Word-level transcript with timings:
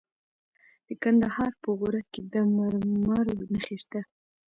د 0.87 0.89
کندهار 1.03 1.51
په 1.61 1.69
غورک 1.77 2.05
کې 2.13 2.21
د 2.33 2.35
مرمرو 2.55 3.35
نښې 3.53 3.77
شته. 3.83 4.01